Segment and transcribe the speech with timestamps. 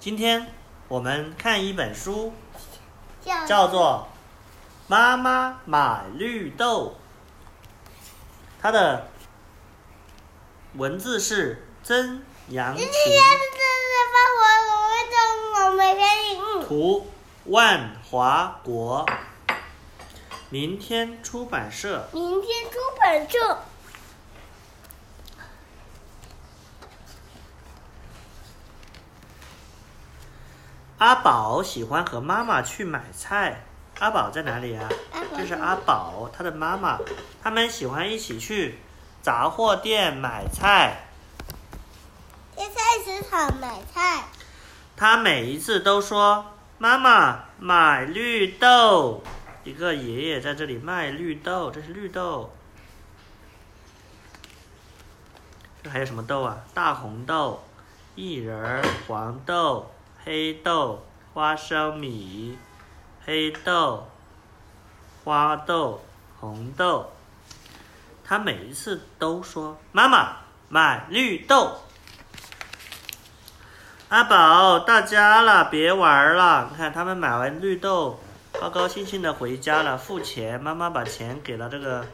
[0.00, 0.50] 今天
[0.88, 2.32] 我们看一本书，
[3.22, 4.08] 叫叫做
[4.88, 6.96] 《妈妈买绿豆》，
[8.62, 9.08] 它的
[10.76, 12.74] 文字是曾阳。
[16.66, 17.06] 图
[17.44, 19.04] 万华国，
[20.48, 22.08] 明天出版社。
[22.14, 23.64] 明天出版社。
[31.00, 33.64] 阿宝喜欢和妈妈去买菜。
[34.00, 34.86] 阿宝在哪里啊？
[35.34, 36.98] 这是阿宝，他的妈妈，
[37.42, 38.78] 他们喜欢一起去
[39.22, 41.06] 杂货店买菜。
[42.54, 44.24] 去菜市场买菜。
[44.94, 46.44] 他每一次都说
[46.76, 49.22] ：“妈妈买绿豆。”
[49.64, 52.52] 一个爷爷在这里卖绿豆，这是绿豆。
[55.82, 56.58] 这还有什么豆啊？
[56.74, 57.64] 大红豆、
[58.16, 59.90] 薏仁、黄豆、
[60.24, 62.58] 黑豆、花生米、
[63.24, 64.08] 黑豆、
[65.24, 66.02] 花豆、
[66.38, 67.10] 红豆。
[68.24, 70.36] 他每一次都说：“妈妈
[70.68, 71.80] 买绿豆。”
[74.10, 76.68] 阿宝到家了，别玩了。
[76.70, 78.18] 你看他们买完绿豆，
[78.52, 80.60] 高高兴兴的回家了，付钱。
[80.60, 82.04] 妈妈把钱给了这个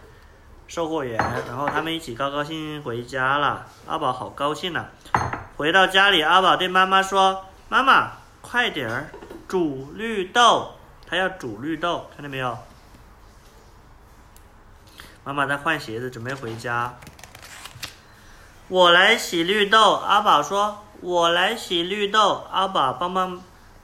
[0.68, 3.66] 售货员，然后他们一起高高兴兴回家了。
[3.86, 4.90] 阿宝好高兴啊！
[5.56, 9.10] 回到家里，阿宝对妈妈说：“妈妈，快点儿
[9.48, 10.72] 煮绿豆。”
[11.08, 12.58] 他要煮绿豆，看到没有？
[15.22, 16.96] 妈妈在换鞋子，准备回家。
[18.68, 23.40] 我来洗绿豆，阿宝说：“我来洗绿豆。”阿宝帮帮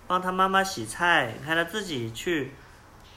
[0.08, 2.55] 帮他妈妈洗菜，你看他自己去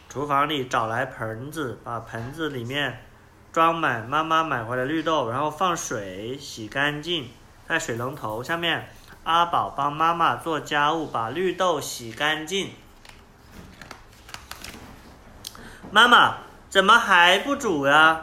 [0.07, 3.03] 厨房里找来盆子，把盆子里面
[3.51, 7.31] 装满妈妈买回来绿豆，然后放水洗干净，
[7.67, 8.94] 在水龙头下面。
[9.25, 12.71] 阿宝帮妈妈做家务，把绿豆洗干净。
[15.91, 16.37] 妈妈
[16.69, 18.21] 怎么还不煮呀？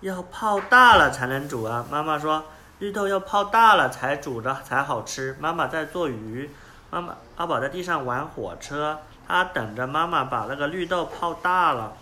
[0.00, 1.84] 要泡大了才能煮啊！
[1.90, 2.44] 妈妈说。
[2.78, 5.36] 绿豆要泡大了才煮着才好吃。
[5.38, 6.50] 妈妈在做鱼，
[6.88, 11.92] 妈妈阿宝在地上玩火车，他等着妈妈把那个绿豆泡大了。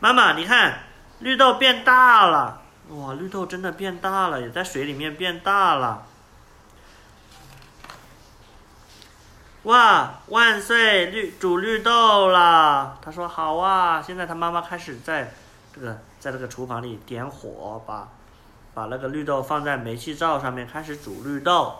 [0.00, 0.78] 妈妈，你看，
[1.18, 6.06] 绿豆变大了，哇，绿豆真的变大了，也在水里面变大了。
[9.64, 12.98] 哇，万岁，绿煮绿豆了。
[13.02, 14.00] 他说好啊。
[14.00, 15.34] 现在他妈妈开始在
[15.74, 18.08] 这个在这个厨房里点火，把。
[18.74, 21.76] 把那个绿豆放在煤气灶上面，开始煮绿豆。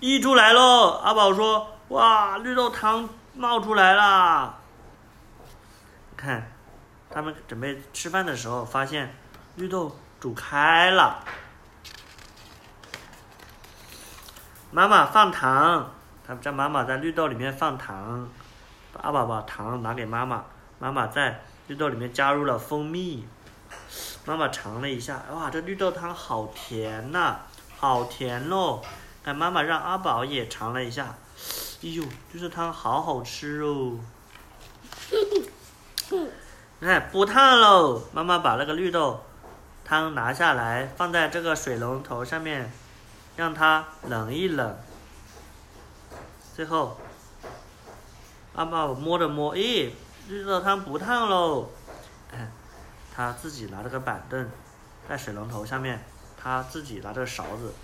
[0.00, 1.00] 溢出来喽！
[1.04, 4.56] 阿宝说：“哇，绿豆汤冒出来了！”
[6.18, 6.50] 看，
[7.08, 9.14] 他们准备吃饭的时候，发现
[9.54, 11.22] 绿豆煮开了。
[14.72, 15.92] 妈妈放糖，
[16.26, 18.28] 他们叫妈妈在绿豆里面放糖。
[19.02, 20.44] 阿宝把糖拿给妈妈，
[20.78, 23.26] 妈妈在绿豆里面加入了蜂蜜。
[24.24, 27.36] 妈妈尝了一下，哇，这绿豆汤好甜呐，
[27.78, 28.80] 好甜哦！
[29.24, 31.14] 看妈妈让阿宝也尝了一下，
[31.82, 33.98] 哎呦，绿豆汤好好吃哦！
[36.80, 39.22] 看不烫喽，妈妈把那个绿豆
[39.84, 42.72] 汤拿下来，放在这个水龙头上面，
[43.36, 44.76] 让它冷一冷。
[46.56, 46.98] 最后，
[48.54, 49.90] 阿宝摸着摸，咦，
[50.26, 51.68] 绿豆汤不烫喽！
[53.14, 54.48] 他自己拿了个板凳，
[55.06, 56.02] 在水龙头下面，
[56.42, 57.74] 他自己拿着勺子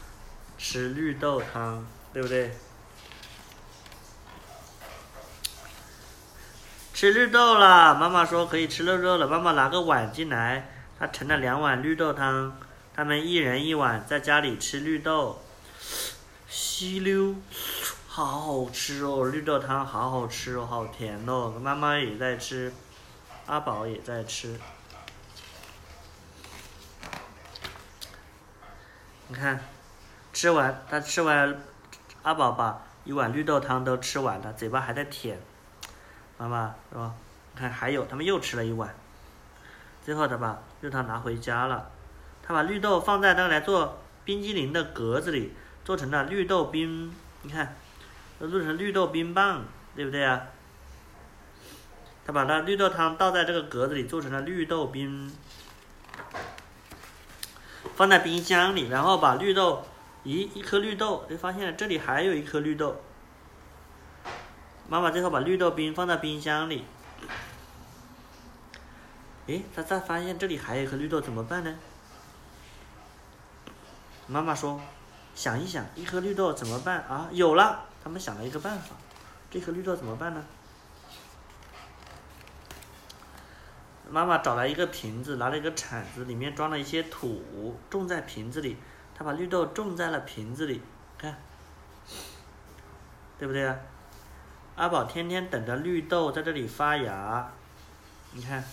[0.57, 2.57] 吃绿豆汤，对不对？
[6.95, 9.29] 吃绿豆了，妈妈说可以吃绿豆了。
[9.29, 12.59] 妈妈拿个碗进来，她盛了两碗绿豆汤，
[12.95, 15.43] 他们一人一碗，在家里吃绿豆，
[16.49, 17.35] 吸溜，
[18.15, 21.59] 好好吃哦，绿豆汤好好吃哦，好甜哦。
[21.59, 22.71] 妈妈也在吃，
[23.47, 24.61] 阿宝也在吃。
[29.29, 29.59] 你看，
[30.31, 31.59] 吃完他吃完，
[32.23, 35.41] 阿宝把一碗绿豆汤都吃完了，嘴巴还在舔。
[36.37, 37.15] 妈妈说
[37.57, 38.95] ：“看还有，他们又吃了一碗。”
[40.05, 41.91] 最后他把绿豆汤拿回家了，
[42.43, 47.11] 他把绿豆放在那个来做冰激凌的格子里，做成了绿豆冰。
[47.41, 47.75] 你看，
[48.43, 50.49] 都做成绿豆冰棒，对不对啊？
[52.27, 55.33] 他把那绿豆汤倒在这个格子里，做成了绿豆冰。
[57.95, 59.87] 放在冰箱里，然后把绿豆，
[60.25, 63.01] 咦一颗绿豆，就发现了这里还有一颗绿豆。
[64.89, 66.85] 妈妈最后把绿豆冰放在冰箱里，
[69.47, 71.79] 诶，他再发现这里还有一颗绿豆，怎么办呢？
[74.27, 74.81] 妈妈说，
[75.33, 77.29] 想一想，一颗绿豆怎么办啊？
[77.31, 78.97] 有了，他们想了一个办法，
[79.51, 80.45] 这颗绿豆怎么办呢？
[84.11, 88.77] 妈妈找来一个瓶子，拿了一个铲子，里面装了一些土，种在瓶子里。
[89.15, 90.83] 他把绿豆种在了瓶子里，
[91.17, 91.41] 看，
[93.39, 93.77] 对不对啊？
[94.75, 97.53] 阿宝天天等着绿豆在这里发芽，
[98.33, 98.65] 你看，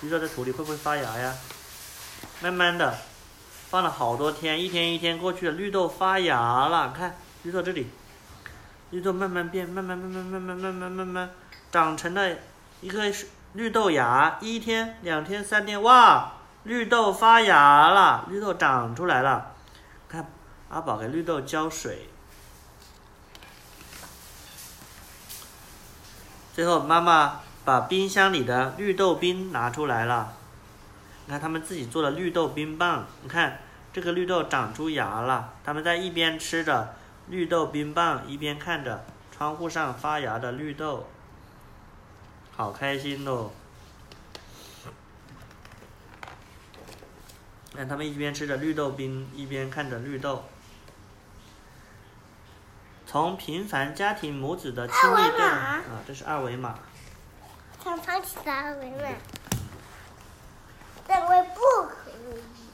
[0.00, 1.36] 绿豆在土里会不会发芽呀？
[2.40, 2.96] 慢慢的，
[3.70, 7.86] 放了好多天，一天一天过去了，绿豆发芽了，看绿豆这里，
[8.90, 11.30] 绿豆慢慢变，慢慢慢慢慢慢慢慢慢慢
[11.70, 12.36] 长成了
[12.80, 13.02] 一颗
[13.52, 16.32] 绿豆芽，一天、两天、三天，哇，
[16.64, 19.52] 绿豆发芽了，绿豆长出来了，
[20.08, 20.30] 看
[20.70, 22.08] 阿宝给绿豆浇水。
[26.54, 30.32] 最后，妈妈把冰箱里的绿豆冰拿出来了。
[31.28, 33.06] 你看，他们自己做的绿豆冰棒。
[33.22, 33.58] 你看，
[33.92, 35.52] 这个绿豆长出芽了。
[35.62, 36.94] 他们在一边吃着
[37.26, 41.06] 绿豆冰棒，一边看着窗户上发芽的绿豆，
[42.56, 43.50] 好开心哦！
[47.76, 50.46] 看，他们一边吃着绿豆冰，一边看着绿豆。
[53.04, 56.78] 从平凡家庭母子的亲密对啊，这是二维码。
[57.84, 59.08] 想藏起的二维码，
[62.28, 62.67] Bye.